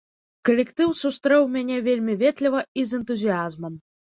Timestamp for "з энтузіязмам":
2.93-3.73